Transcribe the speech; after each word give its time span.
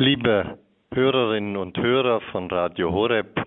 Liebe 0.00 0.60
Hörerinnen 0.94 1.56
und 1.56 1.76
Hörer 1.76 2.20
von 2.30 2.48
Radio 2.48 2.92
Horeb, 2.92 3.42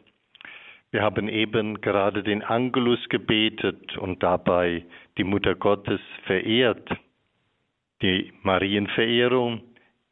wir 0.91 1.01
haben 1.01 1.29
eben 1.29 1.79
gerade 1.79 2.23
den 2.23 2.43
Angelus 2.43 2.99
gebetet 3.07 3.97
und 3.97 4.21
dabei 4.21 4.83
die 5.17 5.23
Mutter 5.23 5.55
Gottes 5.55 6.01
verehrt. 6.25 6.89
Die 8.01 8.33
Marienverehrung 8.43 9.61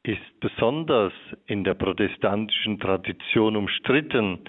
ist 0.04 0.39
besonders 0.39 1.12
in 1.46 1.65
der 1.65 1.74
protestantischen 1.74 2.79
Tradition 2.79 3.58
umstritten 3.58 4.40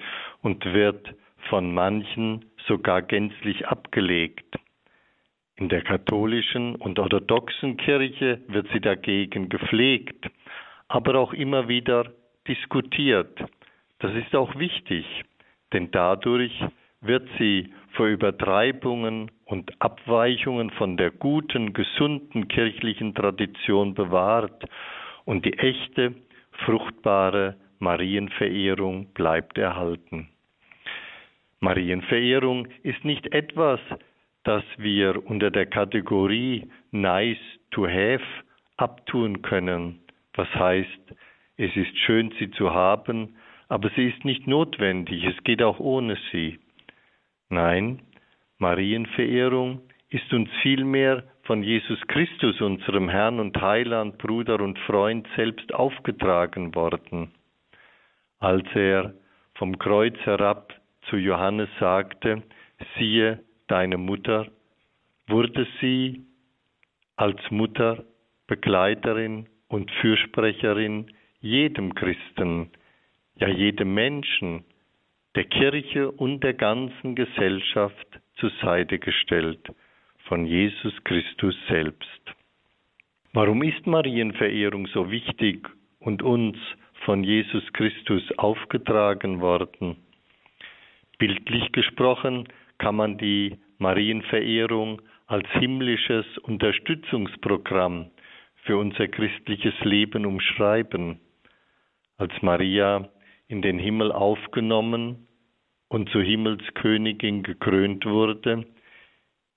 und 0.43 0.64
wird 0.66 1.12
von 1.48 1.75
manchen 1.75 2.45
sogar 2.68 3.02
gänzlich 3.02 3.66
abgelegt. 3.66 4.46
In 5.57 5.68
der 5.68 5.82
katholischen 5.82 6.77
und 6.77 7.00
orthodoxen 7.00 7.77
Kirche 7.79 8.41
wird 8.46 8.68
sie 8.72 8.80
dagegen 8.80 9.48
gepflegt 9.48 10.30
aber 10.91 11.14
auch 11.14 11.32
immer 11.32 11.68
wieder 11.68 12.12
diskutiert. 12.48 13.38
Das 14.01 14.12
ist 14.16 14.34
auch 14.34 14.56
wichtig, 14.59 15.06
denn 15.73 15.91
dadurch 15.92 16.52
wird 17.01 17.28
sie 17.38 17.73
vor 17.92 18.09
Übertreibungen 18.09 19.30
und 19.45 19.70
Abweichungen 19.80 20.70
von 20.70 20.96
der 20.96 21.12
guten, 21.12 21.73
gesunden 21.74 22.48
kirchlichen 22.48 23.15
Tradition 23.15 23.95
bewahrt 23.95 24.65
und 25.24 25.45
die 25.45 25.56
echte, 25.59 26.15
fruchtbare 26.65 27.57
Marienverehrung 27.79 29.12
bleibt 29.15 29.59
erhalten. 29.59 30.29
Marienverehrung 31.60 32.66
ist 32.82 33.04
nicht 33.04 33.32
etwas, 33.32 33.79
das 34.43 34.65
wir 34.77 35.24
unter 35.24 35.52
der 35.52 35.66
Kategorie 35.66 36.68
nice 36.91 37.38
to 37.70 37.87
have 37.87 38.24
abtun 38.77 39.43
können, 39.43 40.01
was 40.34 40.48
heißt, 40.55 41.15
es 41.57 41.77
ist 41.77 41.97
schön, 41.98 42.33
sie 42.38 42.51
zu 42.52 42.73
haben, 42.73 43.37
aber 43.69 43.91
sie 43.91 44.09
ist 44.09 44.24
nicht 44.24 44.46
notwendig, 44.46 45.24
es 45.24 45.43
geht 45.45 45.63
auch 45.63 45.79
ohne 45.79 46.16
sie. 46.32 46.59
Nein, 47.49 48.01
Marienverehrung 48.59 49.82
ist 50.09 50.32
uns 50.32 50.49
vielmehr 50.63 51.24
von 51.43 51.63
Jesus 51.63 52.01
Christus, 52.09 52.60
unserem 52.60 53.09
Herrn 53.09 53.41
und 53.41 53.60
Heiland, 53.60 54.19
Bruder 54.19 54.60
und 54.60 54.79
Freund, 54.80 55.27
selbst 55.37 55.74
aufgetragen 55.74 56.74
worden. 56.74 57.32
Als 58.38 58.66
er 58.74 59.15
vom 59.54 59.79
Kreuz 59.79 60.16
herab 60.24 60.74
zu 61.09 61.16
Johannes 61.16 61.69
sagte, 61.79 62.43
siehe 62.97 63.45
deine 63.66 63.99
Mutter, 63.99 64.47
wurde 65.26 65.66
sie 65.81 66.25
als 67.16 67.38
Mutter, 67.50 68.04
Begleiterin 68.47 69.47
und 69.71 69.91
Fürsprecherin 70.03 71.06
jedem 71.41 71.94
Christen, 71.94 72.71
ja 73.37 73.49
jedem 73.49 73.94
Menschen, 73.94 74.65
der 75.37 75.44
Kirche 75.44 76.10
und 76.10 76.41
der 76.41 76.54
ganzen 76.54 77.15
Gesellschaft 77.15 78.06
zur 78.37 78.50
Seite 78.60 78.98
gestellt 78.98 79.65
von 80.25 80.44
Jesus 80.44 80.93
Christus 81.04 81.54
selbst. 81.69 82.21
Warum 83.32 83.62
ist 83.62 83.87
Marienverehrung 83.87 84.88
so 84.88 85.10
wichtig 85.10 85.69
und 86.00 86.21
uns 86.22 86.59
von 87.04 87.22
Jesus 87.22 87.62
Christus 87.72 88.22
aufgetragen 88.38 89.41
worden? 89.41 89.97
Bildlich 91.19 91.71
gesprochen 91.71 92.48
kann 92.78 92.97
man 92.97 93.19
die 93.19 93.56
Marienverehrung 93.78 95.00
als 95.28 95.48
himmlisches 95.53 96.26
Unterstützungsprogramm 96.38 98.10
für 98.62 98.77
unser 98.77 99.09
christliches 99.09 99.78
Leben 99.81 100.27
umschreiben. 100.27 101.21
Als 102.16 102.33
Maria 102.43 103.09
in 103.49 103.62
den 103.62 103.78
Himmel 103.78 104.12
aufgenommen 104.12 105.27
und 105.89 106.09
zur 106.11 106.22
Himmelskönigin 106.22 107.43
gekrönt 107.43 108.05
wurde, 108.06 108.66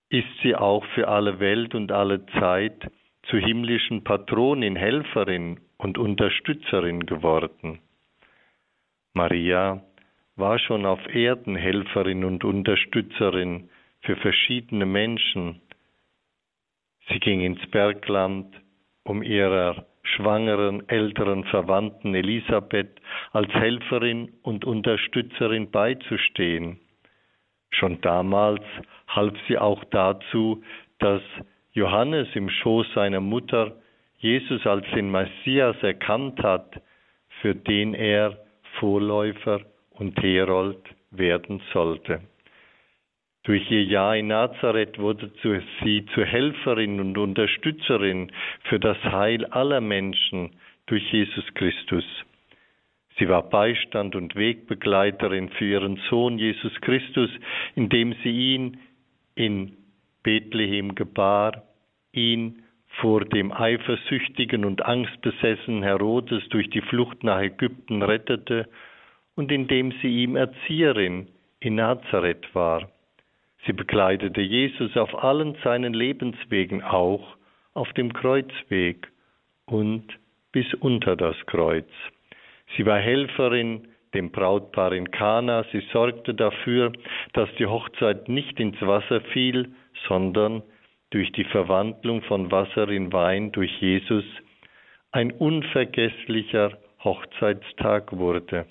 ist 0.09 0.28
sie 0.42 0.56
auch 0.56 0.86
für 0.96 1.08
alle 1.08 1.40
Welt 1.40 1.75
und 1.75 1.92
alle 1.92 2.25
Zeit 2.40 2.92
zur 3.24 3.40
himmlischen 3.40 4.03
Patronin, 4.03 4.75
Helferin 4.75 5.59
und 5.78 5.97
Unterstützerin 5.97 7.06
geworden. 7.06 7.80
Maria 9.13 9.84
war 10.36 10.58
schon 10.59 10.86
auf 10.86 11.00
Erden 11.13 11.56
Helferin 11.56 12.24
und 12.24 12.44
Unterstützerin 12.44 13.69
für 14.02 14.16
verschiedene 14.16 14.86
Menschen. 14.86 15.62
Sie 17.09 17.19
ging 17.19 17.42
ins 17.42 17.66
Bergland, 17.69 18.56
um 19.03 19.24
ihrer 19.24 19.86
schwangeren 20.03 20.88
älteren 20.90 21.44
Verwandten 21.46 22.14
Elisabeth 22.14 23.00
als 23.31 23.52
Helferin 23.53 24.34
und 24.41 24.66
Unterstützerin 24.66 25.72
beizustehen. 25.72 26.80
Schon 27.72 28.02
damals 28.02 28.63
half 29.08 29.34
sie 29.47 29.58
auch 29.58 29.84
dazu, 29.86 30.63
dass 31.00 31.22
Johannes 31.72 32.28
im 32.36 32.50
Schoß 32.50 32.86
seiner 32.94 33.19
Mutter 33.19 33.75
Jesus 34.18 34.66
als 34.66 34.86
den 34.94 35.12
Messias 35.12 35.75
erkannt 35.81 36.42
hat, 36.42 36.81
für 37.42 37.56
den 37.56 37.94
er 37.94 38.38
Vorläufer 38.80 39.62
und 39.92 40.22
Herold 40.22 40.80
werden 41.12 41.62
sollte. 41.74 42.22
Durch 43.44 43.70
ihr 43.70 43.84
Jahr 43.84 44.16
in 44.16 44.28
Nazareth 44.28 44.98
wurde 45.00 45.30
sie 45.84 46.06
zur 46.14 46.26
Helferin 46.26 47.02
und 47.02 47.18
Unterstützerin 47.18 48.31
für 48.64 48.80
das 48.80 48.98
Heil 49.04 49.46
aller 49.48 49.81
Menschen 49.81 50.52
durch 50.86 51.12
Jesus 51.12 51.44
Christus. 51.54 52.06
Sie 53.18 53.28
war 53.28 53.50
Beistand 53.50 54.16
und 54.16 54.36
Wegbegleiterin 54.36 55.50
für 55.50 55.66
ihren 55.66 55.98
Sohn 56.09 56.40
Jesus 56.40 56.74
Christus, 56.80 57.30
indem 57.76 58.16
sie 58.24 58.56
ihn 58.56 58.78
in 59.36 59.75
Bethlehem 60.24 60.96
gebar, 60.96 61.64
ihn 62.14 62.64
vor 63.02 63.25
dem 63.25 63.52
eifersüchtigen 63.52 64.64
und 64.64 64.86
angstbesessenen 64.86 65.84
Herodes 65.84 66.48
durch 66.50 66.70
die 66.70 66.81
Flucht 66.81 67.24
nach 67.25 67.42
Ägypten 67.42 68.04
rettete 68.04 68.70
und 69.36 69.52
indem 69.52 69.92
sie 70.02 70.24
ihm 70.24 70.38
Erzieherin 70.38 71.28
in 71.60 71.75
Nazareth 71.75 72.48
war. 72.54 72.93
Sie 73.66 73.74
begleitete 73.74 74.41
Jesus 74.41 74.96
auf 74.97 75.24
allen 75.24 75.56
seinen 75.63 75.94
Lebenswegen, 75.94 76.84
auch 76.84 77.38
auf 77.74 77.91
dem 77.94 78.13
Kreuzweg 78.13 79.07
und 79.66 80.06
bis 80.51 80.74
unter 80.75 81.16
das 81.16 81.35
Kreuz. 81.46 81.88
Sie 82.75 82.85
war 82.85 83.00
Helferin 83.00 83.88
dem 84.13 84.31
Brautpaar 84.31 84.94
in 84.94 85.09
Kana. 85.12 85.66
Sie 85.72 85.81
sorgte 85.91 86.34
dafür, 86.34 86.91
dass 87.34 87.50
die 87.57 87.66
Hochzeit 87.66 88.29
nicht 88.29 88.59
ins 88.59 88.79
Wasser 88.81 89.22
fiel, 89.22 89.74
sondern 90.07 90.62
durch 91.09 91.31
die 91.31 91.44
Verwandlung 91.45 92.22
von 92.24 92.51
Wasser 92.51 92.90
in 92.90 93.13
Wein 93.13 93.51
durch 93.51 93.72
Jesus 93.80 94.25
ein 95.12 95.31
unvergesslicher 95.31 96.78
Hochzeitstag 97.03 98.13
wurde. 98.13 98.66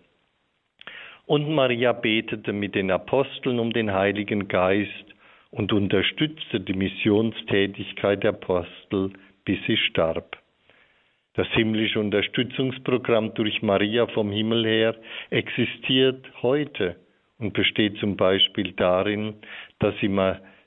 Und 1.26 1.48
Maria 1.48 1.92
betete 1.92 2.52
mit 2.52 2.74
den 2.74 2.90
Aposteln 2.90 3.58
um 3.58 3.72
den 3.72 3.92
Heiligen 3.92 4.48
Geist 4.48 5.14
und 5.50 5.72
unterstützte 5.72 6.60
die 6.60 6.74
Missionstätigkeit 6.74 8.22
der 8.22 8.30
Apostel, 8.30 9.12
bis 9.44 9.58
sie 9.66 9.76
starb. 9.76 10.36
Das 11.34 11.48
himmlische 11.52 12.00
Unterstützungsprogramm 12.00 13.32
durch 13.34 13.62
Maria 13.62 14.06
vom 14.08 14.30
Himmel 14.30 14.66
her 14.66 14.96
existiert 15.30 16.26
heute 16.42 16.96
und 17.38 17.54
besteht 17.54 17.96
zum 17.98 18.16
Beispiel 18.16 18.72
darin, 18.72 19.34
dass 19.78 19.94
sie, 20.00 20.10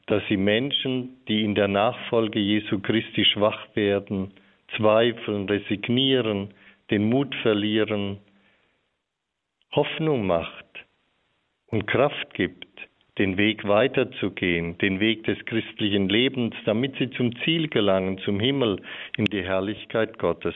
dass 0.08 0.24
sie 0.28 0.38
Menschen, 0.38 1.18
die 1.28 1.44
in 1.44 1.54
der 1.54 1.68
Nachfolge 1.68 2.40
Jesu 2.40 2.80
Christi 2.80 3.26
schwach 3.26 3.68
werden, 3.76 4.32
zweifeln, 4.76 5.48
resignieren, 5.48 6.50
den 6.90 7.10
Mut 7.10 7.34
verlieren, 7.44 8.18
Hoffnung 9.76 10.26
macht 10.26 10.66
und 11.68 11.86
Kraft 11.86 12.34
gibt, 12.34 12.66
den 13.18 13.38
Weg 13.38 13.68
weiterzugehen, 13.68 14.78
den 14.78 15.00
Weg 15.00 15.26
des 15.26 15.38
christlichen 15.46 16.08
Lebens, 16.08 16.56
damit 16.66 16.96
sie 16.98 17.10
zum 17.12 17.36
Ziel 17.44 17.68
gelangen, 17.68 18.18
zum 18.20 18.40
Himmel, 18.40 18.82
in 19.18 19.26
die 19.26 19.44
Herrlichkeit 19.44 20.18
Gottes. 20.18 20.56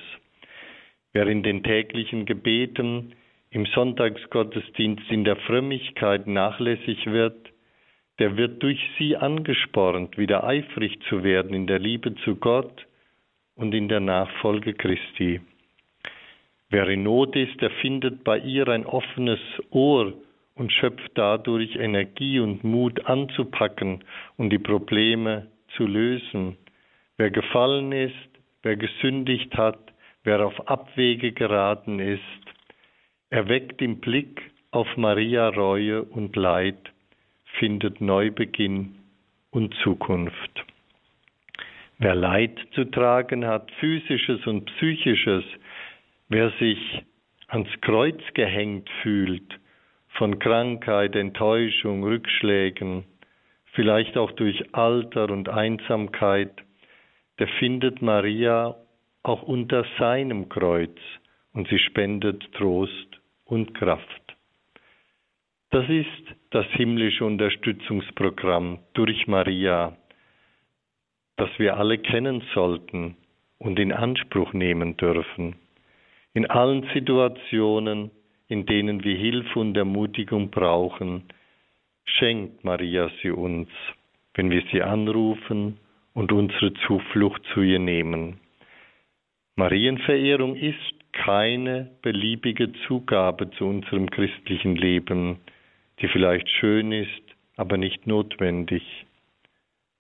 Wer 1.12 1.28
in 1.28 1.44
den 1.44 1.64
täglichen 1.64 2.26
Gebeten, 2.26 3.14
im 3.50 3.66
Sonntagsgottesdienst, 3.66 5.10
in 5.10 5.24
der 5.24 5.36
Frömmigkeit 5.36 6.28
nachlässig 6.28 7.06
wird, 7.06 7.50
der 8.20 8.38
wird 8.38 8.62
durch 8.62 8.80
sie 8.98 9.18
angespornt, 9.18 10.18
wieder 10.18 10.44
eifrig 10.44 11.00
zu 11.10 11.24
werden 11.24 11.54
in 11.54 11.68
der 11.68 11.80
Liebe 11.80 12.16
zu 12.24 12.36
Gott 12.36 12.86
und 13.56 13.74
in 13.74 13.88
der 13.88 14.02
Nachfolge 14.02 14.74
Christi. 14.74 15.42
Wer 16.72 16.88
in 16.90 17.04
Not 17.04 17.36
ist, 17.36 17.60
der 17.62 17.72
findet 17.82 18.24
bei 18.24 18.38
ihr 18.38 18.68
ein 18.68 18.86
offenes 18.86 19.40
Ohr 19.72 20.14
und 20.54 20.72
schöpft 20.72 21.12
dadurch 21.16 21.76
Energie 21.76 22.40
und 22.40 22.64
Mut 22.64 23.06
anzupacken 23.06 24.04
und 24.38 24.52
die 24.52 24.60
Probleme 24.60 25.48
zu 25.76 25.88
lösen. 25.88 26.58
Wer 27.18 27.32
gefallen 27.32 27.92
ist, 27.92 28.14
wer 28.62 28.76
gesündigt 28.76 29.56
hat, 29.58 29.80
wer 30.24 30.46
auf 30.46 30.68
Abwege 30.68 31.32
geraten 31.32 32.00
ist, 32.00 32.22
erweckt 33.32 33.82
im 33.82 34.00
Blick 34.00 34.52
auf 34.72 34.88
Maria 34.96 35.50
Reue 35.50 36.04
und 36.04 36.36
Leid, 36.36 36.92
findet 37.58 38.00
Neubeginn 38.00 38.96
und 39.50 39.74
Zukunft. 39.84 40.66
Wer 41.98 42.16
Leid 42.16 42.58
zu 42.72 42.86
tragen 42.86 43.46
hat, 43.46 43.72
physisches 43.80 44.46
und 44.46 44.66
psychisches, 44.66 45.44
wer 46.30 46.52
sich 46.60 47.04
ans 47.48 47.70
Kreuz 47.82 48.22
gehängt 48.34 48.90
fühlt, 49.02 49.60
von 50.10 50.40
Krankheit, 50.40 51.16
Enttäuschung, 51.16 52.04
Rückschlägen, 52.04 53.06
vielleicht 53.74 54.18
auch 54.18 54.32
durch 54.32 54.74
Alter 54.74 55.30
und 55.30 55.50
Einsamkeit, 55.50 56.52
der 57.40 57.48
findet 57.60 58.02
Maria 58.02 58.76
auch 59.24 59.44
unter 59.44 59.86
seinem 59.98 60.50
Kreuz 60.50 60.98
und 61.54 61.68
sie 61.70 61.80
spendet 61.80 62.52
Trost 62.54 63.20
und 63.46 63.74
Kraft. 63.74 64.36
Das 65.72 65.88
ist 65.88 66.36
das 66.50 66.66
himmlische 66.72 67.26
Unterstützungsprogramm 67.26 68.80
durch 68.94 69.28
Maria, 69.28 69.96
das 71.38 71.50
wir 71.58 71.78
alle 71.78 72.00
kennen 72.00 72.44
sollten 72.54 73.16
und 73.60 73.80
in 73.80 73.94
Anspruch 73.94 74.54
nehmen 74.54 74.98
dürfen. 74.98 75.56
In 76.34 76.46
allen 76.46 76.88
Situationen, 76.94 78.12
in 78.48 78.66
denen 78.66 79.04
wir 79.04 79.16
Hilfe 79.16 79.60
und 79.60 79.76
Ermutigung 79.76 80.50
brauchen, 80.50 81.24
schenkt 82.06 82.64
Maria 82.64 83.10
sie 83.22 83.32
uns, 83.32 83.70
wenn 84.36 84.50
wir 84.50 84.64
sie 84.72 84.82
anrufen 84.82 85.78
und 86.14 86.32
unsere 86.32 86.74
Zuflucht 86.86 87.42
zu 87.54 87.62
ihr 87.62 87.80
nehmen. 87.80 88.40
Marienverehrung 89.56 90.56
ist 90.56 90.78
keine 91.12 91.92
beliebige 92.02 92.72
Zugabe 92.88 93.50
zu 93.52 93.66
unserem 93.66 94.10
christlichen 94.10 94.76
Leben, 94.76 95.40
die 96.00 96.08
vielleicht 96.08 96.50
schön 96.50 96.92
ist, 96.92 97.24
aber 97.58 97.78
nicht 97.78 98.08
notwendig. 98.08 98.84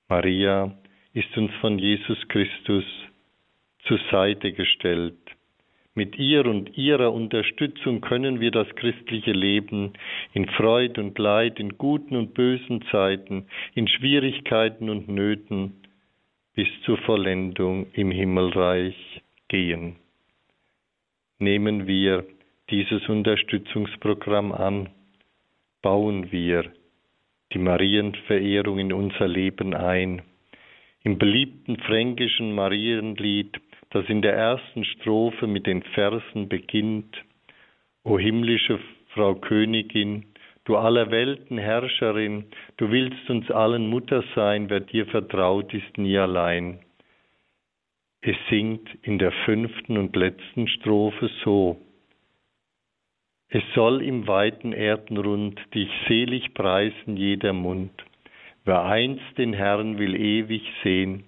Maria 0.08 0.74
ist 1.14 1.36
uns 1.38 1.52
von 1.62 1.78
Jesus 1.78 2.18
Christus 2.30 2.86
zur 3.84 4.00
Seite 4.12 4.54
gestellt. 4.54 5.18
Mit 6.00 6.18
ihr 6.18 6.46
und 6.46 6.78
ihrer 6.78 7.12
Unterstützung 7.12 8.00
können 8.00 8.40
wir 8.40 8.52
das 8.52 8.74
christliche 8.78 9.34
Leben 9.34 9.92
in 10.32 10.48
Freud 10.48 10.98
und 10.98 11.20
Leid, 11.20 11.60
in 11.60 11.78
guten 11.78 12.16
und 12.16 12.34
bösen 12.34 12.86
Zeiten, 12.90 13.48
in 13.76 13.86
Schwierigkeiten 13.90 14.90
und 14.90 15.10
Nöten 15.10 15.74
bis 16.56 16.70
zur 16.86 17.00
Vollendung 17.00 17.88
im 17.92 18.12
Himmelreich 18.12 18.96
gehen. 19.50 19.98
Nehmen 21.38 21.86
wir 21.86 22.26
dieses 22.70 23.10
Unterstützungsprogramm 23.10 24.54
an, 24.54 24.88
bauen 25.82 26.32
wir 26.32 26.72
die 27.52 27.60
Marienverehrung 27.60 28.80
in 28.80 28.94
unser 28.94 29.28
Leben 29.28 29.74
ein. 29.74 30.22
Im 31.04 31.18
beliebten 31.18 31.76
fränkischen 31.76 32.56
Marienlied, 32.56 33.60
das 33.92 34.08
in 34.08 34.22
der 34.22 34.34
ersten 34.34 34.84
Strophe 34.86 35.48
mit 35.48 35.66
den 35.66 35.82
Versen 35.82 36.48
beginnt, 36.48 37.18
O 38.04 38.18
himmlische 38.18 38.80
Frau 39.14 39.36
Königin, 39.36 40.26
du 40.66 40.78
aller 40.78 41.12
Welten 41.12 41.58
Herrscherin, 41.58 42.46
du 42.78 42.92
willst 42.92 43.30
uns 43.30 43.50
allen 43.52 43.88
Mutter 43.88 44.24
sein, 44.36 44.70
wer 44.70 44.80
dir 44.80 45.06
vertraut 45.08 45.74
ist 45.74 45.98
nie 45.98 46.18
allein. 46.18 46.80
Es 48.22 48.36
singt 48.50 48.88
in 49.02 49.18
der 49.18 49.32
fünften 49.46 49.98
und 49.98 50.16
letzten 50.16 50.68
Strophe 50.68 51.30
so. 51.44 51.78
Es 53.48 53.64
soll 53.74 54.04
im 54.04 54.28
weiten 54.28 54.74
Erdenrund 54.74 55.60
dich 55.74 55.90
selig 56.08 56.54
preisen 56.54 57.18
jeder 57.18 57.54
Mund. 57.54 57.92
Wer 58.66 58.84
einst 58.84 59.38
den 59.38 59.54
Herrn 59.54 59.98
will 59.98 60.16
ewig 60.16 60.62
sehen, 60.84 61.24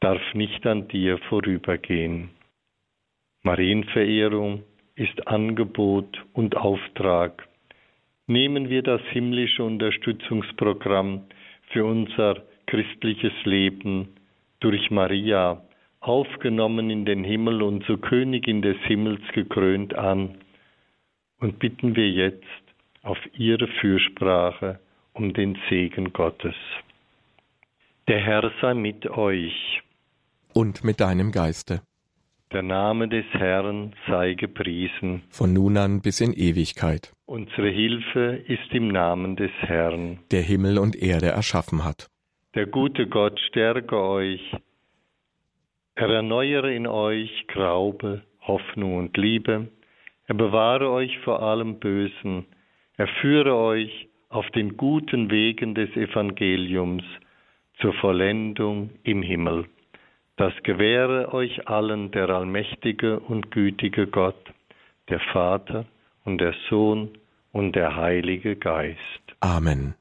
darf 0.00 0.22
nicht 0.34 0.66
an 0.66 0.88
dir 0.88 1.18
vorübergehen. 1.28 2.30
Marienverehrung 3.42 4.64
ist 4.94 5.26
Angebot 5.26 6.24
und 6.32 6.56
Auftrag. 6.56 7.48
Nehmen 8.26 8.68
wir 8.68 8.82
das 8.82 9.00
himmlische 9.10 9.64
Unterstützungsprogramm 9.64 11.24
für 11.70 11.84
unser 11.84 12.42
christliches 12.66 13.32
Leben 13.44 14.08
durch 14.60 14.90
Maria 14.90 15.62
aufgenommen 16.00 16.90
in 16.90 17.04
den 17.04 17.24
Himmel 17.24 17.62
und 17.62 17.84
zur 17.84 18.00
Königin 18.00 18.62
des 18.62 18.76
Himmels 18.84 19.22
gekrönt 19.32 19.94
an. 19.94 20.38
Und 21.40 21.58
bitten 21.58 21.96
wir 21.96 22.10
jetzt 22.10 22.44
auf 23.02 23.18
ihre 23.32 23.68
Fürsprache 23.68 24.80
um 25.12 25.32
den 25.32 25.58
Segen 25.68 26.12
Gottes. 26.12 26.54
Der 28.08 28.20
Herr 28.20 28.50
sei 28.60 28.74
mit 28.74 29.08
euch. 29.08 29.82
Und 30.60 30.82
mit 30.82 30.98
deinem 31.00 31.30
Geiste. 31.30 31.82
Der 32.52 32.62
Name 32.62 33.08
des 33.08 33.26
Herrn 33.32 33.94
sei 34.08 34.34
gepriesen. 34.34 35.22
Von 35.28 35.52
nun 35.52 35.76
an 35.76 36.00
bis 36.00 36.20
in 36.20 36.32
Ewigkeit. 36.32 37.12
Unsere 37.26 37.68
Hilfe 37.68 38.42
ist 38.54 38.72
im 38.72 38.88
Namen 38.88 39.36
des 39.36 39.52
Herrn. 39.60 40.18
Der 40.30 40.42
Himmel 40.42 40.78
und 40.78 40.96
Erde 40.96 41.28
erschaffen 41.40 41.84
hat. 41.84 42.08
Der 42.54 42.66
gute 42.66 43.06
Gott 43.06 43.38
stärke 43.48 43.96
euch 44.00 44.42
er 46.00 46.10
erneuere 46.10 46.72
in 46.72 46.86
euch 46.86 47.48
Glaube, 47.48 48.22
Hoffnung 48.46 48.98
und 48.98 49.16
Liebe. 49.16 49.66
Er 50.26 50.34
bewahre 50.36 50.90
euch 50.90 51.18
vor 51.24 51.42
allem 51.42 51.80
Bösen. 51.80 52.46
Er 52.96 53.08
führe 53.20 53.56
euch 53.56 54.08
auf 54.28 54.48
den 54.50 54.76
guten 54.76 55.28
Wegen 55.32 55.74
des 55.74 55.90
Evangeliums 55.96 57.02
zur 57.80 57.94
Vollendung 57.94 58.90
im 59.02 59.22
Himmel. 59.22 59.66
Das 60.38 60.52
gewähre 60.62 61.34
euch 61.34 61.66
allen 61.68 62.12
der 62.12 62.30
allmächtige 62.30 63.18
und 63.18 63.50
gütige 63.50 64.06
Gott, 64.06 64.52
der 65.08 65.18
Vater 65.32 65.84
und 66.24 66.38
der 66.38 66.54
Sohn 66.70 67.10
und 67.50 67.74
der 67.74 67.96
Heilige 67.96 68.54
Geist. 68.54 68.98
Amen. 69.40 69.97